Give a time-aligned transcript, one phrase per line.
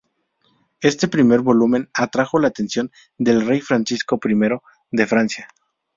[0.81, 4.33] Este primer volumen atrajo la atención del rey Francisco I
[4.91, 5.47] de Francia.